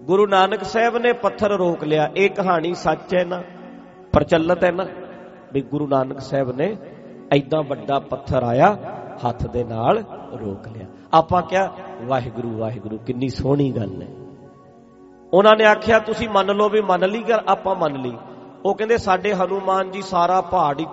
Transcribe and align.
ਗੁਰੂ 0.00 0.26
ਨਾਨਕ 0.26 0.64
ਸਾਹਿਬ 0.64 0.98
ਨੇ 0.98 1.12
ਪੱਥਰ 1.12 1.50
ਰੋਕ 1.50 1.84
ਲਿਆ। 1.84 2.10
ਇਹ 2.16 2.30
ਕਹਾਣੀ 2.30 2.74
ਸੱਚ 2.74 3.14
ਹੈ 3.14 3.24
ਨਾ? 3.24 3.42
ਪ੍ਰਚਲਿਤ 4.12 4.64
ਹੈ 4.64 4.70
ਨਾ? 4.70 4.86
ਵੀ 5.52 5.60
ਗੁਰੂ 5.60 5.86
ਨਾਨਕ 5.86 6.20
ਸਾਹਿਬ 6.20 6.56
ਨੇ 6.56 6.76
ਐਦਾਂ 7.32 7.62
ਵੱਡਾ 7.62 7.98
ਪੱਥਰ 7.98 8.42
ਆਇਆ, 8.42 8.76
ਹੱਥ 9.28 9.46
ਦੇ 9.46 9.64
ਨਾਲ 9.64 10.04
ਰੋਕ 10.40 10.68
ਲਿਆ। 10.68 10.86
ਆਪਾਂ 11.14 11.42
ਕਿਹਾ, 11.42 11.70
ਵਾਹਿਗੁਰੂ 12.02 12.58
ਵਾਹਿਗੁਰੂ, 12.58 12.98
ਕਿੰਨੀ 12.98 13.28
ਸੋਹਣੀ 13.28 13.72
ਗੱਲ 13.72 14.02
ਹੈ। 14.02 14.08
ਉਹਨਾਂ 15.32 15.56
ਨੇ 15.56 15.64
ਆਖਿਆ, 15.64 15.98
ਤੁਸੀਂ 15.98 16.28
ਮੰਨ 16.28 16.46
ਲਓ 16.46 16.68
ਵੀ 16.68 16.80
ਮੰਨ 16.80 17.08
ਲਈ 17.08 17.22
ਗੱਲ 17.22 17.40
ਆਪਾਂ 17.48 17.76
ਮੰਨ 17.76 17.96
ਲਈ? 17.96 18.16
ਉਹ 18.64 18.74
ਕਹਿੰਦੇ, 18.74 18.96
ਸਾਡੇ 18.96 19.34
ਹਨੂਮਾਨ 19.34 19.90
ਜੀ 19.90 20.02
ਸਾਰਾ 20.02 20.40
ਪਹਾੜ 20.40 20.80
ਹੀ 20.80 20.86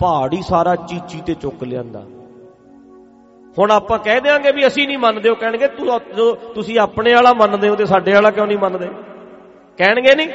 ਪਹਾੜ 0.00 0.32
ਹੀ 0.32 0.42
ਸਾਰਾ 0.42 0.76
ਚੀਚੀ 0.76 1.20
ਤੇ 1.20 1.34
ਚੁੱਕ 1.34 1.62
ਲਿਆਂਦਾ। 1.62 2.02
ਹੁਣ 3.58 3.70
ਆਪਾਂ 3.70 3.98
ਕਹਿ 3.98 4.20
ਦਿਆਂਗੇ 4.20 4.52
ਵੀ 4.52 4.66
ਅਸੀਂ 4.66 4.86
ਨਹੀਂ 4.86 4.98
ਮੰਨਦੇ, 4.98 5.28
ਉਹ 5.28 5.36
ਕਹਿਣਗੇ, 5.36 5.68
ਤੂੰ 5.68 6.36
ਤੁਸੀਂ 6.54 6.78
ਆਪਣੇ 6.78 7.14
ਵਾਲਾ 7.14 7.32
ਮੰਨਦੇ 7.32 7.68
ਹੋ 7.68 7.74
ਤੇ 7.76 7.86
ਸਾਡੇ 7.86 8.12
ਵਾਲਾ 8.12 8.30
ਕਿਉਂ 8.30 8.46
ਨਹੀਂ 8.46 8.58
ਮੰਨਦੇ? 8.58 8.88
ਕਹਿਣਗੇ 9.78 10.14
ਨਹੀਂ 10.14 10.28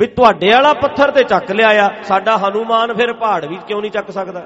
ਵੀ 0.00 0.06
ਤੁਹਾਡੇ 0.06 0.50
ਵਾਲਾ 0.52 0.72
ਪੱਥਰ 0.72 1.10
ਤੇ 1.10 1.24
ਚੱਕ 1.24 1.50
ਲਿਆ 1.50 1.86
ਆ 1.86 1.90
ਸਾਡਾ 2.02 2.36
ਹਨੂਮਾਨ 2.36 2.94
ਫਿਰ 2.94 3.12
ਪਹਾੜ 3.12 3.44
ਵੀ 3.44 3.58
ਕਿਉਂ 3.68 3.80
ਨਹੀਂ 3.80 3.90
ਚੱਕ 3.90 4.10
ਸਕਦਾ? 4.10 4.42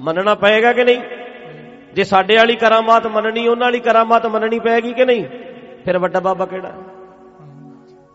ਮੰਨਣਾ 0.00 0.34
ਪਏਗਾ 0.34 0.72
ਕਿ 0.72 0.84
ਨਹੀਂ? 0.84 1.00
ਜੇ 1.94 2.04
ਸਾਡੇ 2.04 2.36
ਵਾਲੀ 2.36 2.56
ਕਰਾਮਾਤ 2.56 3.06
ਮੰਨਣੀ, 3.06 3.48
ਉਹਨਾਂ 3.48 3.66
ਵਾਲੀ 3.66 3.80
ਕਰਾਮਾਤ 3.80 4.26
ਮੰਨਣੀ 4.26 4.58
ਪਏਗੀ 4.58 4.92
ਕਿ 4.92 5.04
ਨਹੀਂ? 5.04 5.24
ਫਿਰ 5.84 5.98
ਵੱਡਾ 5.98 6.20
ਬਾਬਾ 6.20 6.46
ਕਿਹੜਾ? 6.46 6.72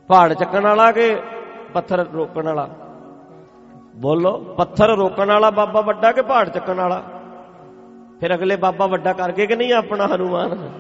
ਪਹਾੜ 0.07 0.33
ਚੱਕਣ 0.33 0.61
ਵਾਲਾ 0.61 0.91
ਕਿ 0.91 1.15
ਪੱਥਰ 1.73 2.05
ਰੋਕਣ 2.13 2.45
ਵਾਲਾ? 2.45 2.69
ਬੋਲੋ, 3.95 4.37
ਪੱਥਰ 4.57 4.95
ਰੋਕਣ 4.95 5.27
ਵਾਲਾ 5.27 5.49
ਬਾਬਾ 5.49 5.81
ਵੱਡਾ 5.81 6.11
ਕਿ 6.11 6.21
ਪਹਾੜ 6.21 6.49
ਚੱਕਣ 6.49 6.73
ਵਾਲਾ? 6.73 7.03
ਫਿਰ 8.19 8.35
ਅਗਲੇ 8.35 8.55
ਬਾਬਾ 8.55 8.87
ਵੱਡਾ 8.87 9.13
ਕਰਕੇ 9.13 9.47
ਕਿ 9.47 9.55
ਨਹੀਂ 9.55 9.73
ਆਪਣਾ 9.73 10.07
ਹਨੂਮਾਨ? 10.07 10.79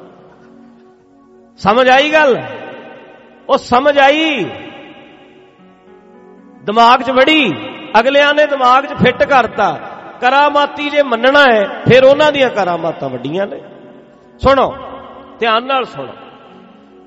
ਸਮਝ 1.57 1.89
ਆਈ 1.89 2.13
ਗੱਲ? 2.13 2.43
ਉਹ 3.49 3.57
ਸਮਝ 3.57 3.97
ਆਈ। 3.97 4.49
ਦਿਮਾਗ 6.63 7.01
'ਚ 7.01 7.09
ਵੜੀ। 7.09 7.53
ਅਗਲਿਆਂ 7.99 8.33
ਨੇ 8.33 8.45
ਦਿਮਾਗ 8.45 8.85
'ਚ 8.85 8.93
ਫਿੱਟ 8.93 9.23
ਕਰਤਾ। 9.23 9.79
ਕਰਾਮਾਤੀ 10.21 10.89
ਜੇ 10.89 11.03
ਮੰਨਣਾ 11.03 11.45
ਹੈ, 11.53 11.81
ਫਿਰ 11.89 12.03
ਉਹਨਾਂ 12.03 12.31
ਦੀਆਂ 12.31 12.49
ਕਰਾਮਾਤਾਂ 12.49 13.09
ਵੱਡੀਆਂ 13.09 13.47
ਨੇ। 13.47 13.61
ਸੁਣੋ, 14.37 14.75
ਧਿਆਨ 15.39 15.65
ਨਾਲ 15.65 15.85
ਸੁਣੋ। 15.85 16.13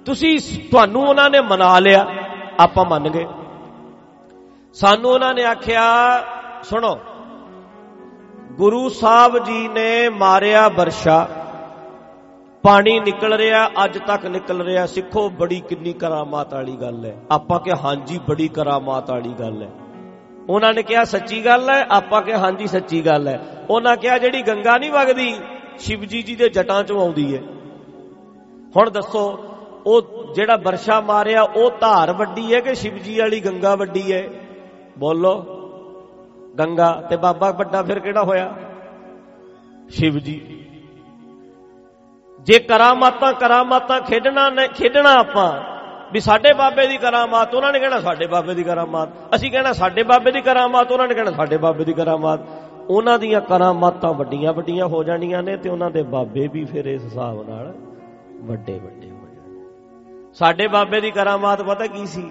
ਤੁਸੀਂ 0.05 0.39
ਤੁਹਾਨੂੰ 0.70 1.02
ਉਹਨਾਂ 1.02 1.30
ਨੇ 1.30 1.41
ਮਨਾ 1.41 1.78
ਲਿਆ, 1.78 2.06
ਆਪਾਂ 2.61 2.84
ਮੰਨ 2.84 3.08
ਗਏ। 3.08 3.27
ਸਾਨੂੰ 4.74 5.11
ਉਹਨਾਂ 5.11 5.34
ਨੇ 5.34 5.44
ਆਖਿਆ, 5.44 5.84
ਸੁਣੋ 6.62 7.00
ਗੁਰੂ 8.53 8.89
ਸਾਹਿਬ 8.89 9.39
ਜੀ 9.39 9.69
ਨੇ 9.69 10.08
ਮਾਰਿਆ 10.08 10.69
ਵਰਸ਼ਾ। 10.69 11.28
ਪਾਣੀ 12.62 13.00
ਨਿਕਲ 13.00 13.33
ਰਿਹਾ, 13.33 13.70
ਅੱਜ 13.84 13.98
ਤੱਕ 14.06 14.27
ਨਿਕਲ 14.27 14.62
ਰਿਹਾ। 14.62 14.86
ਸਿੱਖੋ, 14.86 15.31
ਬੜੀ 15.31 15.61
ਕਿੰਨੀ 15.61 15.92
ਕਰਾਮਾਤ 15.92 16.55
ਵਾਲੀ 16.55 16.77
ਗੱਲ 16.77 17.05
ਹੈ। 17.05 17.17
ਆਪਾਂ 17.30 17.61
ਕਿ 17.61 17.73
ਹਾਂਜੀ, 17.84 18.19
ਬੜੀ 18.28 18.48
ਕਰਾਮਾਤ 18.48 19.11
ਵਾਲੀ 19.11 19.34
ਗੱਲ 19.41 19.62
ਹੈ। 19.62 19.70
ਉਹਨਾਂ 20.48 20.75
ਨੇ 20.75 20.83
ਕਿਹਾ, 20.83 21.05
ਸੱਚੀ 21.05 21.45
ਗੱਲ 21.45 21.70
ਹੈ। 21.70 21.86
ਆਪਾਂ 21.91 22.23
ਕਿ 22.23 22.34
ਹਾਂਜੀ, 22.34 22.67
ਸੱਚੀ 22.67 23.06
ਗੱਲ 23.06 23.28
ਹੈ। 23.28 23.67
ਉਹਨਾਂ 23.70 23.97
ਕਿਹਾ, 23.97 24.19
ਜਿਹੜੀ 24.19 24.42
ਗੰਗਾ 24.42 24.78
ਨਹੀਂ 24.78 24.91
ਵਗਦੀ, 24.91 25.34
ਸ਼ਿਵਜੀ 25.78 26.23
ਜੀ 26.23 26.36
ਦੇ 26.36 26.48
ਜਟਾਂ 26.48 26.83
ਚੋਂ 26.83 27.00
ਆਉਂਦੀ 27.00 27.36
ਹੈ। 27.36 27.42
ਹੁਣ 28.77 28.91
ਦੱਸੋ, 28.91 29.45
ਉਹ 29.86 30.03
ਜਿਹੜਾ 30.34 30.56
ਵਰਸ਼ਾ 30.56 31.00
ਮਾਰਿਆ, 31.00 31.42
ਉਹ 31.42 31.70
ਧਾਰ 31.70 32.12
ਵੱਡੀ 32.12 32.55
ਹੈ 32.55 32.61
ਕਿ 32.61 32.75
ਸ਼ਿਵਜੀ 32.75 33.19
ਵਾਲੀ 33.19 33.41
ਗੰਗਾ 33.41 33.75
ਵੱਡੀ 33.75 34.12
ਹੈ? 34.12 34.28
ਬੋਲੋ। 34.98 35.58
ਗੰਗਾ 36.58 36.92
ਤੇ 37.11 37.17
ਬਾਬਾ 37.17 37.50
ਵੱਡਾ 37.50 37.83
ਫਿਰ 37.83 37.98
ਕਿਹੜਾ 37.98 38.22
ਹੋਇਆ? 38.22 38.55
ਸ਼ਿਵ 39.91 40.19
ਜੀ। 40.19 40.67
ਜੇ 42.41 42.58
ਕਰਾਮਾਤਾਂ 42.58 43.33
ਕਰਾਮਾਤਾਂ 43.33 44.00
ਖੇਡਣਾ 44.00 44.50
ਖੇਡਣਾ 44.67 45.12
ਆਪਾਂ, 45.12 45.61
ਵੀ 46.12 46.20
ਸਾਡੇ 46.20 46.53
ਬਾਬੇ 46.53 46.86
ਦੀ 46.86 46.97
ਕਰਾਮਾਤ, 46.97 47.55
ਉਹਨਾਂ 47.55 47.73
ਨੇ 47.73 47.78
ਕਹਿਣਾ 47.78 48.00
ਸਾਡੇ 48.00 48.27
ਬਾਬੇ 48.27 48.55
ਦੀ 48.55 48.62
ਕਰਾਮਾਤ। 48.62 49.08
ਅਸੀਂ 49.34 49.50
ਕਹਿਣਾ 49.50 49.73
ਸਾਡੇ 49.73 50.03
ਬਾਬੇ 50.03 50.33
ਦੀ 50.33 50.41
ਕਰਾਮਾਤ, 50.41 50.92
ਉਹਨਾਂ 50.92 51.08
ਨੇ 51.08 51.14
ਕਹਿਣਾ 51.14 51.30
ਸਾਡੇ 51.30 51.56
ਬਾਬੇ 51.56 51.84
ਦੀ 51.84 51.92
ਕਰਾਮਾਤ। 51.92 52.41
ਉਹਨਾਂ 52.89 53.19
ਦੀਆਂ 53.19 53.41
ਕਰਾਮਾਤਾਂ 53.41 54.12
ਵੱਡੀਆਂ 54.14 54.52
ਵੱਡੀਆਂ 54.52 54.86
ਹੋ 54.86 55.02
ਜਾਣੀਆਂ 55.05 55.42
ਨੇ 55.42 55.57
ਤੇ 55.57 55.70
ਉਹਨਾਂ 55.70 55.91
ਦੇ 55.91 56.02
ਬਾਬੇ 56.02 56.48
ਵੀ 56.48 56.64
ਫਿਰ 56.64 56.85
ਇਸ 56.85 57.05
ਹਿਸਾਬ 57.05 57.48
ਨਾਲ 57.48 57.74
ਵੱਡੇ 58.41 58.79
ਵੱਡੇ 58.79 59.11
ਹੋ 59.11 59.27
ਜਾਣਗੇ 59.35 60.33
ਸਾਡੇ 60.35 60.67
ਬਾਬੇ 60.68 61.01
ਦੀ 61.01 61.11
ਕਰਾਮਾਤ 61.11 61.62
ਪਤਾ 61.62 61.86
ਕੀ 61.86 62.07
ਸੀ? 62.07 62.30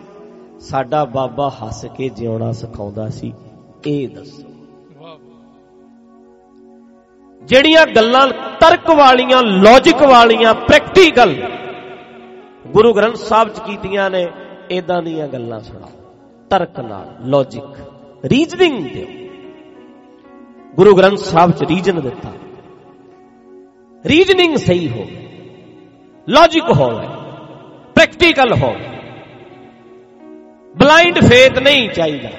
ਸਾਡਾ 0.60 1.06
ਬਾਬਾ 1.06 1.50
ਹੱਸ 1.50 1.86
ਕੇ 1.86 2.10
ਜਿਉਣਾ 2.10 2.52
ਸਿਖਾਉਂਦਾ 2.52 3.10
ਸੀ। 3.10 3.34
ਇਹ 3.88 4.08
ਦੱਸੋ। 4.10 4.50
ਜਿਹੜੀਆਂ 7.44 7.86
ਗੱਲਾਂ 7.86 8.28
ਤਰਕ 8.60 8.90
ਵਾਲੀਆਂ 8.90 9.42
ਲੌਜੀਕ 9.44 10.02
ਵਾਲੀਆਂ 10.02 10.54
ਪ੍ਰੈਕਟੀਕਲ 10.54 11.34
ਗੁਰੂ 12.68 12.94
ਗ੍ਰੰਥ 12.94 13.16
ਸਾਹਿਬ 13.16 13.50
ਚ 13.50 13.60
ਕੀਤੀਆਂ 13.60 14.10
ਨੇ 14.10 14.28
ਇਦਾਂ 14.70 15.02
ਦੀਆਂ 15.02 15.28
ਗੱਲਾਂ 15.28 15.60
ਸੁਣਾਓ। 15.60 15.90
ਤਰਕ 16.50 16.80
ਨਾਲ 16.80 17.16
ਲੌਜੀਕ 17.26 18.26
ਰੀਜ਼ਨਿੰਗ 18.26 18.86
ਦਿਓ। 18.86 19.08
ਗੁਰੂ 20.76 20.96
ਗ੍ਰੰਥ 20.96 21.18
ਸਾਹਿਬ 21.18 21.52
ਚ 21.52 21.64
ਰੀਜਨ 21.64 22.02
ਦਿੱਤਾ। 22.02 22.32
ਰੀਜ਼ਨਿੰਗ 24.06 24.56
ਸਹੀ 24.56 24.90
ਹੋ 24.90 25.06
ਲੌਜੀਕ 26.30 26.70
ਹੋਵੇ 26.72 27.08
ਪ੍ਰੈਕਟੀਕਲ 27.96 28.54
ਹੋਵੇ। 28.54 28.88
ਬਲਾਈਂਡ 30.78 31.20
ਫੇਥ 31.20 31.60
ਨਹੀਂ 31.60 31.90
ਚਾਹੀਦਾ। 31.90 32.30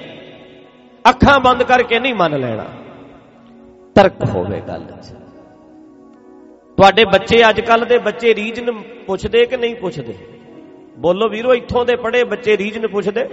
ਅੱਖਾਂ 1.09 1.41
ਬੰਦ 1.41 1.63
ਕਰਕੇ 1.63 1.99
ਨਹੀਂ 1.99 2.15
ਮੰਨ 2.15 2.41
ਲੈਣਾ। 2.41 2.65
ਤਰਕ 3.95 4.25
ਹੋਵੇ 4.25 4.61
ਗੱਲ 4.61 4.85
'ਚ। 4.85 5.07
ਤੁਹਾਡੇ 6.77 7.05
ਬੱਚੇ 7.05 7.49
ਅੱਜ 7.49 7.61
ਕੱਲ 7.61 7.85
ਦੇ 7.85 7.99
ਬੱਚੇ 7.99 8.35
ਰੀਜਨ 8.35 8.73
ਪੁੱਛਦੇ 9.07 9.47
ਕਿ 9.47 9.57
ਨਹੀਂ 9.57 9.77
ਪੁੱਛਦੇ? 9.77 10.19
ਬੋਲੋ 10.99 11.29
ਵੀਰੋ, 11.29 11.55
ਇੱਥੋਂ 11.55 11.87
ਦੇ 11.87 11.97
ਪੜੇ 11.97 12.25
ਬੱਚੇ 12.25 12.57
ਰੀਜਨ 12.57 12.89
ਪੁੱਛਦੇ? 12.89 13.29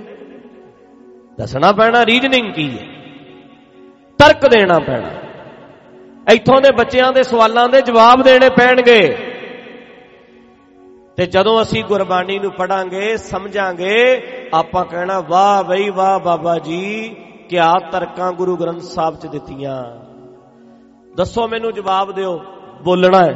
ਦੱਸਣਾ 1.37 1.71
ਪੈਣਾ, 1.71 2.05
ਰੀਜਨਿੰਗ 2.05 2.53
ਕੀ 2.53 2.79
ਹੈ? 2.79 2.85
ਤਰਕ 4.17 4.47
ਦੇਣਾ 4.47 4.79
ਪੈਣਾ। 4.79 5.09
ਇੱਥੋਂ 6.33 6.61
ਦੇ 6.61 6.71
ਬੱਚਿਆਂ 6.71 7.13
ਦੇ 7.13 7.23
ਸਵਾਲਾਂ 7.23 7.69
ਦੇ 7.69 7.81
ਜਵਾਬ 7.81 8.21
ਦੇਣੇ 8.21 8.49
ਪੈਣਗੇ। 8.49 9.17
ਤੇ 11.17 11.25
ਜਦੋਂ 11.25 11.61
ਅਸੀਂ 11.61 11.83
ਗੁਰਬਾਣੀ 11.83 12.39
ਨੂੰ 12.39 12.51
ਪੜਾਂਗੇ 12.51 13.17
ਸਮਝਾਂਗੇ, 13.17 14.21
ਆਪਾਂ 14.53 14.85
ਕਹਿਣਾ, 14.85 15.19
ਵਾਹ 15.19 15.63
ਬਈ, 15.63 15.89
ਵਾਹ 15.89 16.19
ਬਾਬਾ 16.19 16.59
ਜੀ 16.59 17.15
ਕਿਆ 17.49 17.73
ਤਰਕਾਂ 17.91 18.31
ਗੁਰੂ 18.31 18.57
ਗ੍ਰੰਥ 18.57 18.81
ਸਾਹਿਬ 18.81 19.15
ਚ 19.15 19.25
ਦਿੱਤੀਆਂ। 19.25 19.83
ਦੱਸੋ 21.15 21.47
ਮੈਨੂੰ 21.47 21.73
ਜਵਾਬ 21.73 22.11
ਦਿਓ, 22.11 22.39
ਬੋਲਣਾ 22.83 23.25
ਹੈ। 23.25 23.35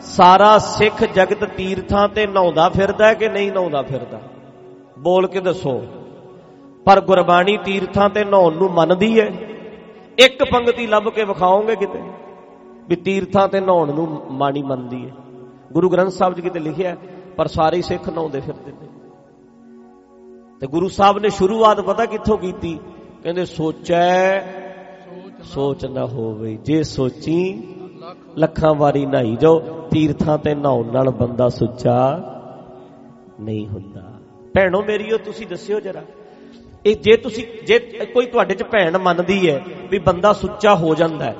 ਸਾਰਾ 0.00 0.58
ਸਿੱਖ 0.58 1.04
ਜਗਤ 1.04 1.44
ਤੀਰਥਾਂ 1.44 2.08
ਤੇ 2.08 2.26
ਨਹਾਉਂਦਾ 2.26 2.68
ਫਿਰਦਾ 2.68 3.14
ਕਿ 3.14 3.28
ਨਹੀਂ 3.28 3.52
ਨਹਾਉਂਦਾ 3.52 3.82
ਫਿਰਦਾ? 3.82 4.20
ਬੋਲ 4.98 5.28
ਕੇ 5.28 5.40
ਦੱਸੋ। 5.40 5.82
ਪਰ 6.84 7.00
ਗੁਰਬਾਣੀ 7.00 7.56
ਤੀਰਥਾਂ 7.64 8.10
ਤੇ 8.10 8.24
ਨਹਾਉਣ 8.24 8.56
ਨੂੰ 8.56 8.70
ਮੰਨਦੀ 8.70 9.20
ਹੈ। 9.20 9.26
ਇੱਕ 10.18 10.44
ਪੰਕਤੀ 10.44 10.86
ਲੱਭ 10.86 11.04
ਕੇ 11.04 11.24
ਵਿਖਾਓਗੇ 11.24 11.76
ਕਿਤੇ? 11.76 12.02
ਵੀ 12.88 12.96
ਤੀਰਥਾਂ 12.96 13.48
ਤੇ 13.48 13.60
ਨਹਾਉਣ 13.60 13.94
ਨੂੰ 13.94 14.26
ਮਾਣੀ 14.30 14.62
ਮੰਨਦੀ 14.62 15.06
ਹੈ। 15.06 15.14
ਗੁਰੂ 15.72 15.88
ਗ੍ਰੰਥ 15.88 16.10
ਸਾਹਿਬ 16.10 16.34
ਜੀ 16.34 16.42
ਕਿਤੇ 16.42 16.60
ਲਿਖਿਆ 16.60 16.96
ਪਰ 17.36 17.46
ਸਾਰੇ 17.46 17.82
ਸਿੱਖ 17.82 18.08
ਨਹਾਉਂਦੇ 18.08 18.40
ਫਿਰਦੇ 18.40 18.72
ਨੇ। 18.72 18.88
ਤੇ 20.60 20.66
ਗੁਰੂ 20.66 20.88
ਸਾਹਿਬ 20.88 21.18
ਨੇ 21.18 21.30
ਸ਼ੁਰੂਆਤ 21.30 21.80
ਪਤਾ 21.80 22.06
ਕਿੱਥੋਂ 22.06 22.38
ਕੀਤੀ? 22.38 22.80
ਕਹਿੰਦੇ, 23.26 23.44
ਸੋਚੈ, 23.44 24.40
ਸੋਚ 25.44 25.84
ਨਾ 25.84 26.04
ਹੋਵੇ। 26.06 26.54
ਜੇ 26.56 26.82
ਸੋਚੀ, 26.82 27.38
ਲੱਖਾਂ 28.38 28.74
ਵਾਰੀ 28.74 29.04
ਨਹਾਈ 29.06 29.34
ਜਾਓ, 29.36 29.58
ਤੀਰਥਾਂ 29.90 30.36
ਤੇ 30.38 30.54
ਨਹਾਉਣ 30.54 30.92
ਨਾਲ 30.92 31.10
ਬੰਦਾ 31.10 31.48
ਸੁੱਚਾ 31.48 31.96
ਨਹੀਂ 33.40 33.66
ਹੁੰਦਾ। 33.68 34.02
ਭੈਣੋ 34.54 34.82
ਮੇਰੀਓ 34.82 35.16
ਤੁਸੀਂ 35.18 35.46
ਦੱਸਿਓ 35.46 35.80
ਜਰਾ। 35.80 36.02
ਇਹ 36.86 36.96
ਜੇ 36.96 37.16
ਤੁਸੀਂ, 37.16 37.44
ਜੇ 37.66 37.78
ਕੋਈ 38.04 38.26
ਤੁਹਾਡੇ 38.26 38.54
ਚ 38.54 38.62
ਭੈਣ 38.62 38.98
ਮੰਨਦੀ 38.98 39.50
ਹੈ 39.50 39.60
ਵੀ 39.90 39.98
ਬੰਦਾ 39.98 40.32
ਸੁੱਚਾ 40.32 40.74
ਹੋ 40.74 40.94
ਜਾਂਦਾ 40.94 41.24
ਹੈ, 41.24 41.34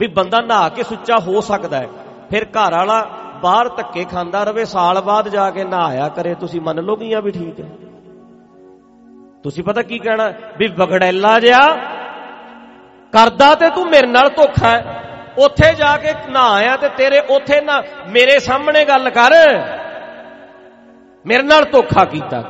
ਵੀ 0.00 0.06
ਬੰਦਾ 0.06 0.40
ਨਹਾ 0.40 0.68
ਕੇ 0.68 0.82
ਸੁੱਚਾ 0.82 1.18
ਹੋ 1.18 1.40
ਸਕਦਾ 1.40 1.78
ਹੈ, 1.78 1.88
ਫਿਰ 2.30 2.44
ਘਰ 2.44 2.76
ਵਾਲਾ 2.76 3.00
ਬਾਹਰ 3.42 3.68
ਧੱਕੇ 3.68 4.04
ਖਾਂਦਾ 4.04 4.44
ਰਵੇ, 4.44 4.64
ਸਾਲ 4.64 5.00
ਬਾਅਦ 5.00 5.28
ਜਾ 5.28 5.50
ਕੇ 5.50 5.64
ਨਹਾਇਆ 5.64 6.08
ਕਰੇ, 6.08 6.34
ਤੁਸੀਂ 6.34 6.60
ਮੰਨ 6.60 6.80
ਲੋਗੀਆਂ 6.80 7.22
ਵੀ 7.22 7.30
ਠੀਕ 7.30 7.60
ਹੈ। 7.60 7.70
ਤੁਸੀਂ 9.42 9.64
ਪਤਾ 9.64 9.82
ਕੀ 9.82 9.98
ਕਹਿਣਾ? 9.98 10.32
ਵੀ 10.58 10.68
ਵਗੜੈਲਾ 10.68 11.40
ਜਿਆ, 11.40 11.76
ਕਰਦਾ 13.12 13.54
ਤੇ 13.54 13.70
ਤੂੰ 13.70 13.86
ਮੇਰੇ 13.86 14.06
ਨਾਲ 14.06 14.28
ਧੋਖਾ 14.28 14.68
ਹੈ। 14.68 15.04
ਉੱਥੇ 15.38 15.74
ਜਾ 15.74 15.96
ਕੇ 15.96 16.12
ਨਾ 16.28 16.52
ਆਇਆ 16.52 16.76
ਤੇ 16.76 16.88
ਤੇਰੇ 16.88 17.20
ਉੱਥੇ 17.20 17.60
ਨਾ, 17.60 17.82
ਮੇਰੇ 18.08 18.38
ਸਾਹਮਣੇ 18.38 18.84
ਗੱਲ 18.84 19.10
ਕਰ। 19.10 19.30
ਮੇਰੇ 21.26 21.42
ਨਾਲ 21.42 21.64
ਧੋਖਾ 21.64 22.04
ਕੀਤਾ। 22.04 22.42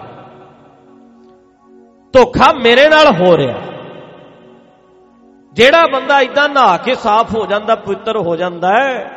ਧੋਖਾ 2.13 2.53
ਮੇਰੇ 2.53 2.89
ਨਾਲ 2.89 3.07
ਹੋ 3.15 3.37
ਰਿਹਾ। 3.37 3.59
ਜਿਹੜਾ 5.53 5.87
ਬੰਦਾ 5.87 6.21
ਇਦਾਂ 6.21 6.49
ਨਹਾ 6.49 6.77
ਕੇ 6.77 6.95
ਸਾਫ਼ 6.95 7.35
ਹੋ 7.35 7.47
ਜਾਂਦਾ, 7.47 7.75
ਪਵਿੱਤਰ 7.75 8.17
ਹੋ 8.17 8.37
ਜਾਂਦਾ 8.37 8.69
ਹੈ, 8.69 9.11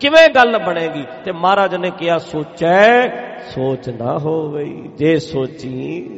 ਕਿਵੇਂ 0.00 0.28
ਗੱਲ 0.28 0.58
ਬਣੇਗੀ? 0.58 1.04
ਤੇ 1.24 1.32
ਮਹਾਰਾਜ 1.32 1.74
ਨੇ 1.74 1.90
ਕਿਹਾ, 1.90 2.18
ਸੋਚੈ, 2.18 3.08
ਸੋਚ 3.38 3.88
ਨਾ 3.88 4.18
ਹੋਵੇ 4.18 4.64
ਜੇ 4.94 5.18
ਸੋਚੀ 5.18 6.08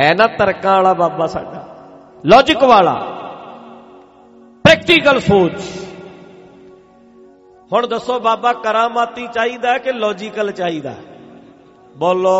ਹੈ 0.00 0.14
ਨਾ 0.14 0.26
ਤਰਕਾਂ 0.26 0.74
ਵਾਲਾ 0.74 0.92
ਬਾਬਾ 0.92 1.26
ਸਾਡਾ। 1.26 1.76
ਲੌਜੀਕ 2.26 2.64
ਵਾਲਾ। 2.64 2.94
ਪ੍ਰੈਕਟੀਕਲ 4.64 5.20
ਸੋਚ। 5.20 5.52
ਹੁਣ 7.72 7.86
ਦੱਸੋ 7.86 8.20
ਬਾਬਾ 8.20 8.52
ਕਰਾਮਾਤੀ 8.52 9.26
ਚਾਹੀਦਾ 9.26 9.78
ਕਿ 9.78 9.92
ਲੌਜੀਕਲ 9.92 10.52
ਚਾਹੀਦਾ? 10.52 10.94
ਬੋਲੋ। 11.96 12.30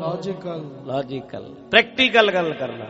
ਲੌਜੀਕਲ 0.00 0.64
ਲੌਜੀਕਲ 0.86 1.54
ਪ੍ਰੈਕਟੀਕਲ 1.70 2.32
ਗੱਲ 2.32 2.52
ਕਰਨਾ। 2.52 2.84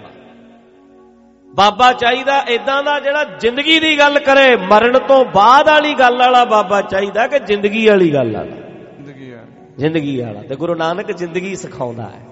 ਬਾਬਾ 1.55 1.93
ਚਾਹੀਦਾ 1.93 2.39
ਇਦਾਂ 2.39 2.83
ਦਾ 2.83 3.01
ਜਿਹੜਾ 3.01 3.25
ਜ਼ਿੰਦਗੀ 3.25 3.81
ਦੀ 3.81 3.99
ਗੱਲ 3.99 4.19
ਕਰੇ 4.19 4.57
ਮਰਨ 4.57 4.99
ਤੋਂ 4.99 5.25
ਬਾਅਦ 5.25 5.69
ਵਾਲੀ 5.69 5.95
ਗੱਲ 5.95 6.19
ਵਾਲਾ 6.19 6.45
ਬਾਬਾ 6.45 6.83
ਚਾਹੀਦਾ 6.83 7.27
ਕਿ 7.27 7.39
ਜ਼ਿੰਦਗੀ 7.39 7.89
ਵਾਲੀ 7.89 8.15
ਗੱਲ 8.15 8.37
ਵਾਲਾ। 8.37 8.47
ਜ਼ਿੰਦਗੀ 8.47 9.31
ਆ 9.31 9.39
ਜ਼ਿੰਦਗੀ 9.79 10.21
ਵਾਲਾ। 10.21 10.43
ਤੇ 10.43 10.57
ਗੁਰੂ 10.57 10.75
ਨਾਨਕ 10.75 11.13
ਜ਼ਿੰਦਗੀ 11.13 11.57
ਸਿਖਾਉਂਦਾ 11.57 12.03
ਹੈ। 12.03 12.27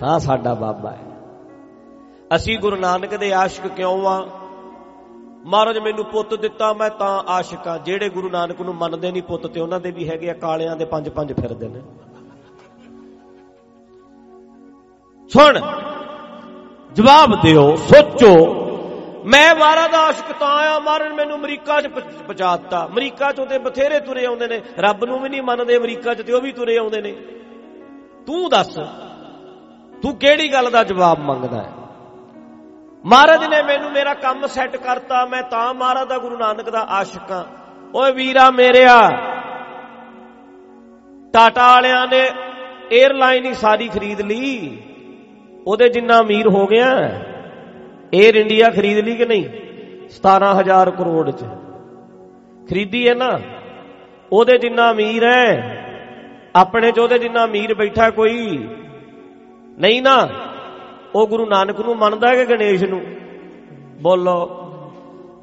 ਤਾਂ 0.00 0.18
ਸਾਡਾ 0.18 0.54
ਬਾਬਾ 0.54 0.90
ਹੈ। 0.90 1.04
ਅਸੀਂ 2.36 2.58
ਗੁਰੂ 2.58 2.76
ਨਾਨਕ 2.76 3.16
ਦੇ 3.16 3.32
ਆਸ਼ਿਕ 3.32 3.66
ਕਿਉਂ 3.66 4.06
ਆ? 4.06 4.28
ਮਹਾਰਾਜ 5.44 5.78
ਮੈਨੂੰ 5.78 6.04
ਪੁੱਤ 6.04 6.34
ਦਿੱਤਾ, 6.34 6.72
ਮੈਂ 6.72 6.90
ਤਾਂ 6.90 7.22
ਆਸ਼ਿਕ 7.26 7.68
ਆ। 7.68 7.78
ਜਿਹੜੇ 7.78 8.08
ਗੁਰੂ 8.08 8.30
ਨਾਨਕ 8.30 8.60
ਨੂੰ 8.60 8.74
ਮੰਨਦੇ 8.74 9.12
ਨਹੀਂ 9.12 9.22
ਪੁੱਤ 9.22 9.46
ਤੇ 9.46 9.60
ਉਹਨਾਂ 9.60 9.80
ਦੇ 9.80 9.90
ਵੀ 9.90 10.08
ਹੈਗੇ 10.08 10.30
ਆ, 10.30 10.32
ਕਾਲਿਆਂ 10.32 10.76
ਦੇ 10.76 10.84
ਪੰਜ 10.84 11.08
ਪੰਜ 11.08 11.32
ਫਿਰਦੇ 11.32 11.68
ਨੇ। 11.68 11.80
ਸੁਣ, 15.28 15.60
ਜਵਾਬ 16.94 17.42
ਦਿਓ, 17.42 17.76
ਸੋਚੋ। 17.76 18.34
ਮੈਂ 19.24 19.54
ਮਾਰਾ 19.54 19.86
ਦਾ 19.88 19.98
ਆਸ਼ਿਕ 19.98 20.36
ਤਾਂ 20.40 20.48
ਆ 20.48 20.78
ਮਾਰਨ 20.78 21.12
ਮੈਨੂੰ 21.12 21.36
ਅਮਰੀਕਾ 21.36 21.80
'ਚ 21.80 21.86
ਪਹੁੰਚਾਤਾ। 21.86 22.86
ਅਮਰੀਕਾ 22.86 23.30
'ਚੋਂ 23.30 23.46
ਤੇ 23.46 23.58
ਬਥੇਰੇ 23.58 24.00
ਤੁਰੇ 24.00 24.24
ਆਉਂਦੇ 24.24 24.46
ਨੇ। 24.46 24.62
ਰੱਬ 24.78 25.04
ਨੂੰ 25.04 25.20
ਵੀ 25.22 25.28
ਨਹੀਂ 25.28 25.42
ਮੰਨਦੇ, 25.42 25.76
ਅਮਰੀਕਾ 25.76 26.14
'ਚ 26.14 26.22
ਤੇ 26.22 26.32
ਉਹ 26.32 26.40
ਵੀ 26.40 26.52
ਤੁਰੇ 26.52 26.76
ਆਉਂਦੇ 26.76 27.02
ਨੇ। 27.02 27.12
ਤੂੰ 28.26 28.50
ਦੱਸ 28.50 28.78
ਤੂੰ 30.02 30.14
ਕਿਹੜੀ 30.16 30.52
ਗੱਲ 30.52 30.70
ਦਾ 30.70 30.82
ਜਵਾਬ 30.84 31.18
ਮੰਗਦਾ 31.18 31.62
ਹੈ? 31.62 31.72
ਮਹਾਰਾਜ 33.04 33.44
ਨੇ 33.44 33.62
ਮੈਨੂੰ 33.62 33.90
ਮੇਰਾ 33.92 34.14
ਕੰਮ 34.14 34.46
ਸੈੱਟ 34.46 34.76
ਕਰਤਾ, 34.76 35.24
ਮੈਂ 35.26 35.42
ਤਾਂ 35.42 35.74
ਮਹਾਰਾਜ 35.74 36.08
ਦਾ 36.08 36.18
ਗੁਰੂ 36.18 36.36
ਨਾਨਕ 36.36 36.70
ਦਾ 36.70 36.80
ਆਸ਼ਿਕ 36.80 37.32
ਆ 37.32 37.46
ਓਏ 37.94 38.12
ਵੀਰਾ 38.12 38.50
ਮੇਰਿਆ, 38.50 38.98
ਟਾਟਾ 41.32 41.66
ਵਾਲਿਆਂ 41.66 42.06
ਨੇ 42.06 42.22
에ਅਰਲਾਈਨ 43.00 43.44
ਹੀ 43.44 43.54
ਸਾਰੀ 43.54 43.88
ਖਰੀਦ 43.88 44.20
ਲਈ। 44.20 44.76
ਉਹਦੇ 45.66 45.88
ਜਿੰਨਾ 45.88 46.20
ਅਮੀਰ 46.20 46.48
ਹੋ 46.48 46.66
ਗਿਆ 46.66 46.90
에ਅਰ 48.14 48.34
ਇੰਡੀਆ 48.34 48.68
ਖਰੀਦ 48.70 48.98
ਲਈ 48.98 49.16
ਕਿ 49.16 49.26
ਨਹੀਂ? 49.26 49.44
17000 50.10 50.90
ਕਰੋੜ 50.90 51.30
ਚ। 51.30 51.44
ਖਰੀਦੀ 52.70 53.08
ਹੈ 53.08 53.14
ਨਾ। 53.14 53.38
ਉਹਦੇ 54.32 54.58
ਜਿੰਨਾ 54.58 54.90
ਅਮੀਰ 54.90 55.24
ਹੈ, 55.24 55.48
ਆਪਣੇ 56.56 56.90
ਚ 56.92 56.98
ਉਹਦੇ 56.98 57.18
ਜਿੰਨਾ 57.18 57.44
ਅਮੀਰ 57.44 57.74
ਬੈਠਾ 57.74 58.10
ਕੋਈ 58.10 58.68
ਨਹੀਂ 59.78 60.02
ਨਾ। 60.02 60.28
ਉਹ 61.14 61.26
ਗੁਰੂ 61.26 61.46
ਨਾਨਕ 61.46 61.80
ਨੂੰ 61.80 61.96
ਮੰਨਦਾ 61.96 62.28
ਹੈ 62.28 62.44
ਕਿ 62.44 62.44
ਗਣੇਸ਼ 62.44 62.84
ਨੂੰ? 62.84 63.00
ਬੋਲੋ। 64.02 64.64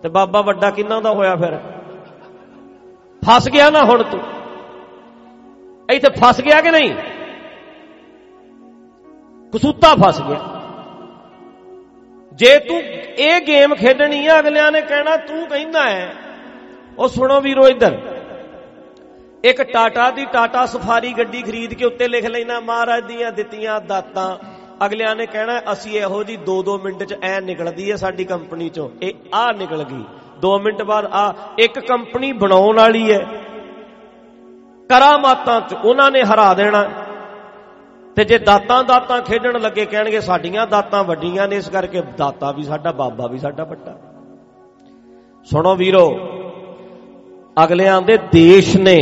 ਤੇ 0.04 0.10
ਬਾਬਾ 0.10 0.42
ਵੱਡਾ 0.42 0.70
ਕਿੰਨਾ 0.70 1.00
ਦਾ 1.00 1.12
ਹੋਇਆ 1.12 1.36
ਫਿਰ? 1.36 1.60
ਫਸ 3.30 3.50
ਗਿਆ 3.50 3.70
ਨਾ 3.70 3.84
ਹੁਣ 3.84 4.04
ਤੂੰ। 4.04 4.22
ਇੱਥੇ 5.92 6.10
ਫਸ 6.10 6.42
ਗਿਆ 6.42 6.62
ਕਿ 6.62 6.72
ਨਹੀਂ? 6.72 6.96
ਕਸੂਤਾ 9.56 9.96
ਫਸ 9.96 10.22
ਗਿਆ। 10.22 10.62
ਜੇ 12.34 12.60
ਤੂੰ 12.60 12.80
ਇਹ 13.18 13.42
ਗੇਮ 13.42 13.76
ਖੇਡਣੀ 13.76 14.28
ਹੈ 14.28 14.40
ਅਗਲਿਆਂ 14.40 14.72
ਨੇ 14.72 14.82
ਕਹਿਣਾ 14.82 15.18
ਤੂੰ 15.18 15.48
ਕਹਿੰਦਾ 15.48 15.90
ਹੈ। 15.90 16.16
ਉਹ 16.98 17.08
ਸੁਣੋ 17.08 17.42
ਵੀਰੋ 17.42 17.68
ਇੱਧਰ। 17.68 18.15
ਇੱਕ 19.46 19.62
ਟਾਟਾ 19.62 20.12
ਦੀ 20.12 20.26
ਟਾਟਾ 20.26 20.66
ਸਫਾਰੀ 20.66 21.14
ਗੱਡੀ 21.14 21.42
ਖਰੀਦ 21.42 21.74
ਕੇ 21.74 21.86
ਉੱਤੇ 21.86 22.08
ਲਿਖ 22.08 22.26
ਲੈਣਾ, 22.26 22.60
ਮਹਾਰਾਜ 22.60 23.04
ਦੀਆਂ 23.04 23.32
ਦਿੱਤੀਆਂ 23.32 23.82
ਦਾਤਾਂ। 23.82 24.38
ਅਗਲਿਆਂ 24.86 25.16
ਨੇ 25.16 25.26
ਕਹਿਣਾ, 25.26 25.60
ਅਸੀਂ 25.72 25.92
ਇਹੋ 25.92 26.24
ਜੀ 26.24 26.38
2-2 26.38 26.78
ਮਿੰਟ 26.78 27.04
ਚ 27.04 27.16
ਐ 27.22 27.40
ਨਿਕਲਦੀ 27.42 27.92
ਹੈ 27.92 27.96
ਸਾਡੀ 27.96 28.24
ਕੰਪਨੀ 28.24 28.70
ਚੋਂ। 28.70 28.90
ਇਹ 29.02 29.14
ਆ 29.34 29.52
ਨਿਕਲ 29.52 29.84
ਗਈ। 29.84 30.04
2 30.42 30.60
ਮਿੰਟ 30.60 30.82
ਬਾਅਦ 30.82 31.06
ਆ, 31.06 31.34
ਇੱਕ 31.60 31.80
ਕੰਪਨੀ 31.80 32.32
ਬਣਾਉਣ 32.32 32.78
ਵਾਲੀ 32.78 33.12
ਹੈ 33.12 33.20
ਕਰਾਮਾਤਾਂ 34.90 35.62
ਚ 35.62 35.74
ਉਹਨਾਂ 35.74 36.12
ਨੇ 36.12 36.24
ਹਰਾ 36.24 36.54
ਦੇਣਾ। 36.54 36.84
ਤੇ 38.16 38.24
ਜੇ 38.24 38.38
ਦਾਤਾਂ 38.38 38.84
ਦਾਤਾਂ 38.84 39.22
ਖੇਡਣ 39.22 39.60
ਲੱਗੇ 39.62 39.86
ਕਹਿਣਗੇ, 39.86 40.22
ਸਾਡੀਆਂ 40.22 40.68
ਦਾਤਾਂ 40.68 41.04
ਵੱਡੀਆਂ 41.04 41.48
ਨੇ, 41.48 41.56
ਇਸ 41.56 41.70
ਕਰਕੇ 41.70 42.02
ਦਾਤਾ 42.02 42.52
ਵੀ 42.52 42.64
ਸਾਡਾ, 42.64 42.92
ਬਾਬਾ 42.92 43.28
ਵੀ 43.28 43.38
ਸਾਡਾ 43.38 43.64
ਵੱਡਾ। 43.64 43.98
ਸੁਣੋ 45.44 45.76
ਵੀਰੋ 45.76 46.10
ਅਗਲਿਆਂ 47.64 48.02
ਦੇ 48.02 48.18
ਦੇਸ਼ 48.18 48.78
ਨੇ 48.78 48.98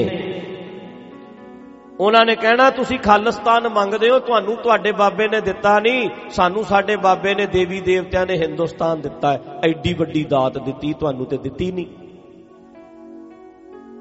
ਉਹਨਾਂ 2.04 2.26
ਨੇ 2.26 2.36
ਕਹਿਣਾ, 2.36 2.70
ਤੁਸੀਂ 2.70 3.00
ਖਾਲਿਸਤਾਨ 3.00 3.68
ਮੰਗਦੇ 3.68 4.10
ਹੋ, 4.10 4.20
ਤੁਹਾਨੂੰ 4.20 4.56
ਤੁਹਾਡੇ 4.56 4.92
ਬਾਬੇ 4.92 5.28
ਨੇ 5.28 5.42
ਦਿੱਤਾ 5.42 5.80
ਨਹੀਂ, 5.80 6.10
ਸਾਨੂੰ 6.30 6.64
ਸਾਡੇ 6.64 6.96
ਬਾਬੇ 6.96 7.36
ਨੇ 7.36 7.46
ਦੇਵੀ 7.46 7.82
ਦੇਵਤਿਆਂ 7.82 8.26
ਨੇ 8.26 8.38
ਹਿੰਦੁਸਤਾਨ 8.38 9.02
ਦਿੱਤਾ 9.02 9.34
ਹੈ। 9.34 9.42
ਐਡੀ 9.66 9.94
ਵੱਡੀ 9.94 10.24
ਦਾਤ 10.24 10.58
ਦਿੱਤੀ, 10.58 10.94
ਤੁਹਾਨੂੰ 10.94 11.26
ਤੇ 11.26 11.38
ਦਿੱਤੀ 11.38 11.72
ਨਹੀਂ। 11.72 11.86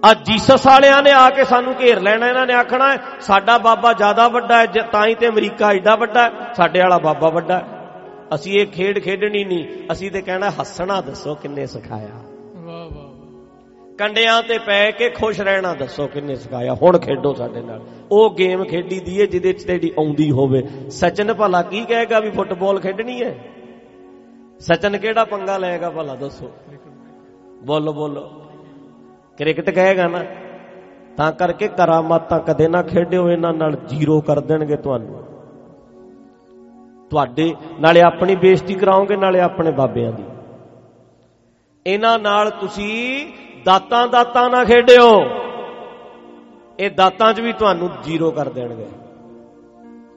ਆ 0.05 0.15
ਜੀਸਸ 0.15 0.67
ਵਾਲਿਆਂ 0.67 1.03
ਨੇ 1.03 1.11
ਆ 1.11 1.31
ਕੇ 1.31 1.45
ਸਾਨੂੰ 1.45 1.75
ਘੇਰ 1.81 2.01
ਲੈਣਾ, 2.01 2.27
ਇਹਨਾਂ 2.27 2.47
ਨੇ 2.47 2.55
ਆਖਣਾ 2.55 2.97
ਸਾਡਾ 3.21 3.59
ਬਾਬਾ 3.59 3.93
ਜ਼ਿਆਦਾ 3.93 4.29
ਵੱਡਾ 4.29 4.59
ਹੈ 4.59 4.67
ਤਾਂ 4.67 5.07
ਹੀ 5.07 5.15
ਤੇ 5.15 5.29
ਅਮਰੀਕਾ 5.29 5.73
ਐਡਾ 5.73 5.97
ਵੱਡਾ 5.97 6.23
ਹੈ, 6.23 6.53
ਸਾਡੇ 6.55 6.81
ਵਾਲਾ 6.81 6.99
ਬਾਬਾ 6.99 7.29
ਵੱਡਾ 7.29 7.59
ਹੈ। 7.59 7.65
ਅਸੀਂ 8.35 8.61
ਇਹ 8.61 8.67
ਖੇਡ 8.67 8.99
ਖੇਡਣੀ 8.99 9.45
ਨਹੀਂ, 9.45 9.65
ਅਸੀਂ 9.93 10.11
ਤੇ 10.11 10.23
ਕਹਿਣਾ 10.23 10.51
ਹੱਸਣਾ 10.51 11.01
ਦੱਸੋ 11.01 11.35
ਕਿੰਨੇ 11.35 11.67
ਸਿਖਾਇਆ। 11.67 12.09
ਵਾਹ 12.09 12.23
ਵਾਹ 12.23 12.32
ਕੰਡਿਆਂ 13.99 14.43
ਤੇ 14.43 14.59
ਪੈ 14.59 14.91
ਕੇ 14.91 15.11
ਖੁਸ਼ 15.11 15.41
ਰਹਿਣਾ, 15.41 15.75
ਦੱਸੋ 15.75 16.07
ਕਿੰਨੇ 16.07 16.37
ਸਿਖਾਇਆ? 16.37 16.75
ਹੁਣ 16.75 16.99
ਖੇਡੋ 16.99 17.35
ਸਾਡੇ 17.35 17.61
ਨਾਲ। 17.61 17.81
ਉਹ 18.11 18.35
ਗੇਮ 18.35 18.65
ਖੇਡੀ 18.65 19.01
ਦੀ 19.01 19.21
ਏ, 19.21 19.27
ਜਿਹਦੇ 19.27 19.53
ਚ 19.53 19.65
ਤੇਰੀ 19.65 19.93
ਆਉਂਦੀ 19.99 20.31
ਹੋਵੇ। 20.31 20.63
ਸਚਨ 20.89 21.35
ਭਲਾ 21.35 21.63
ਕੀ 21.63 21.85
ਕਹੇਗਾ 21.85 22.21
ਵੀ 22.21 22.31
ਫੁੱਟਬਾਲ 22.31 22.81
ਖੇਡਣੀ 22.81 23.23
ਹੈ 23.23 23.39
ਸਚਨ 24.59 24.99
ਕਿਹੜਾ 24.99 25.25
ਪੰਗਾ 25.25 25.59
ਲਏਗਾ 25.59 25.91
ਭਲਾ, 25.91 26.15
ਦੱਸੋ? 26.15 26.51
ਬੋਲੋ 27.65 27.93
ਬੋਲੋ। 27.93 28.43
ਕ੍ਰਿਕਟ 29.39 29.71
ਕਹੇਗਾ 29.71 30.09
ਨਾ। 30.09 30.25
ਤਾਂ 31.17 31.33
ਕਰਕੇ 31.33 31.69
ਕਰਾਮਾਤਾਂ 31.69 32.41
ਕਦੇ 32.41 32.69
ਨਾ 32.69 32.83
ਖੇਡਿਓ, 32.83 33.31
ਇਹਨਾਂ 33.31 33.53
ਨਾਲ 33.53 33.77
ਜ਼ੀਰੋ 33.87 34.21
ਕਰ 34.21 34.41
ਦੇਣਗੇ 34.41 34.77
ਤੁਹਾਨੂੰ। 34.77 35.25
ਤੁਹਾਡੇ, 37.11 37.55
ਨਾਲੇ 37.81 38.01
ਆਪਣੀ 38.01 38.35
ਬੇਇੱਜ਼ਤੀ 38.35 38.75
ਕਰਾਓਗੇ, 38.75 39.17
ਨਾਲੇ 39.17 39.41
ਆਪਣੇ 39.41 39.71
ਬਾਬਿਆਂ 39.71 40.13
ਦੀ। 40.13 40.23
ਇਹਨਾਂ 41.87 42.19
ਨਾਲ 42.19 42.51
ਤੁਸੀਂ 42.51 43.33
ਦਾਤਾਂ 43.65 44.09
ਦਾਤਾਂ 44.09 44.51
ਨਾ 44.51 44.65
ਖੇਡਿਓ। 44.65 45.25
ਇਹ 46.81 46.91
ਦਾਤਾਂ 46.91 47.33
'ਚ 47.33 47.41
ਵੀ 47.41 47.53
ਤੁਹਾਨੂੰ 47.53 47.91
ਜ਼ੀਰੋ 48.03 48.31
ਕਰ 48.31 48.49
ਦੇਣਗੇ। 48.49 48.87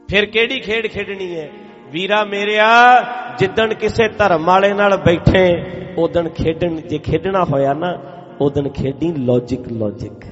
ਫਿਰ 0.10 0.26
ਕਿਹੜੀ 0.26 0.60
ਖੇਡ 0.60 0.88
ਖੇਡਣੀ 0.88 1.36
ਹੈ? 1.36 1.50
ਵੀਰਾ 1.92 2.26
ਮੇਰਿਆ, 2.26 3.02
ਜਿੱਦਣ 3.40 3.74
ਕਿਸੇ 3.74 4.08
ਧਰਮ 4.08 4.46
ਵਾਲੇ 4.46 4.74
ਨਾਲ 4.74 4.98
ਬੈਠੇ 4.98 5.64
ਉਦਣ 5.98 6.30
ਖੇਡਣ, 6.30 6.76
ਜੇ 6.76 6.98
ਖੇਡਣਾ 6.98 7.44
ਹੋਇਆ 7.44 7.74
ਨਾ 7.74 8.02
ਉਦਣ 8.42 8.70
ਖੇਡੀ 8.70 9.14
ਲੌਜੀਕ 9.14 9.72
ਲੌਜੀਕ 9.72 10.26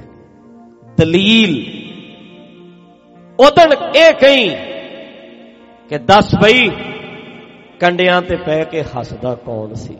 ਦਲੀਲ। 0.97 1.53
ਉਦਣ 3.39 3.73
ਇਹ 3.95 4.13
ਕਹੀਂ 4.13 4.57
ਕਿ 5.89 5.97
ਦੱਸ 5.97 6.35
ਬਈ, 6.35 6.69
ਕੰਡਿਆਂ 7.79 8.21
ਤੇ 8.21 8.35
ਪੈ 8.35 8.63
ਕੇ 8.63 8.83
ਹੱਸਦਾ 8.83 9.35
ਕੌਣ 9.35 9.73
ਸੀ? 9.73 9.97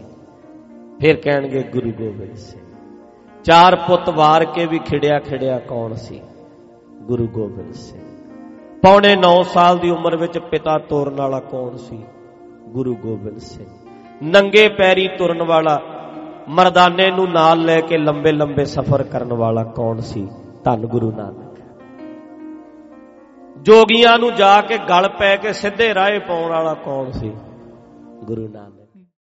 ਫਿਰ 1.02 1.16
ਕਹਿਣਗੇ 1.16 1.64
ਗੁਰੂ 1.64 1.92
ਗੋਬਿੰਦ 1.92 2.36
ਸਿੰਘ। 2.36 2.73
ਚਾਰ 3.44 3.76
ਪੁੱਤ 3.76 4.10
ਵਾਰ 4.10 4.46
ਕੇ 4.46 4.66
ਵੀ 4.66 4.80
ਖਿੜਿਆ 4.80 5.20
ਖਿੜਿਆ 5.20 5.60
ਕੌਣ 5.60 5.94
ਸੀ? 5.94 6.22
ਗੁਰੂ 7.02 7.28
ਗੋਬਿੰਦ 7.28 7.74
ਸਿੰਘ। 7.74 8.02
ਪੌਣੇ 8.82 9.16
9 9.16 9.44
ਸਾਲ 9.44 9.78
ਦੀ 9.78 9.90
ਉਮਰ 9.90 10.18
ਵਿੱਚ 10.18 10.38
ਪਿਤਾ 10.38 10.78
ਤੋਰਨ 10.78 11.16
ਵਾਲਾ 11.16 11.40
ਕੌਣ 11.40 11.76
ਸੀ? 11.76 12.04
ਗੁਰੂ 12.68 12.96
ਗੋਬਿੰਦ 12.96 13.38
ਸਿੰਘ। 13.38 13.66
ਨੰਗੇ 14.24 14.70
ਪੈਰੀ 14.70 15.08
ਤੁਰਨ 15.08 15.44
ਵਾਲਾ, 15.44 15.82
ਮਰਦਾਨੇ 16.50 17.12
ਨੂੰ 17.12 17.30
ਨਾਲ 17.30 17.60
ਲੈ 17.60 17.82
ਕੇ 17.82 17.98
ਲੰਬੇ 17.98 18.32
ਲੰਬੇ 18.32 18.66
ਸਫ਼ਰ 18.66 19.04
ਕਰਨ 19.04 19.34
ਵਾਲਾ 19.34 19.64
ਕੌਣ 19.64 20.00
ਸੀ? 20.00 20.28
ਧੰਨ 20.64 20.86
ਗੁਰੂ 20.86 21.12
ਨਾਨਕ। 21.12 21.54
ਜੋਗੀਆਂ 23.58 24.20
ਨੂੰ 24.20 24.36
ਜਾ 24.36 24.62
ਕੇ 24.62 24.78
ਗਲ 24.78 25.10
ਪੈ 25.10 25.36
ਕੇ 25.36 25.54
ਸਿੱਧੇ 25.54 25.94
ਰਾਹ 25.94 26.20
ਪਾਉਣ 26.20 26.52
ਵਾਲਾ 26.52 26.74
ਕੌਣ 26.74 27.12
ਸੀ? 27.12 27.32
ਗੁਰੂ 28.24 28.48
ਨਾਨਕ। 28.48 28.83